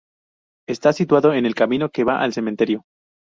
[0.67, 2.85] Está situado en el camino que va al cementerio.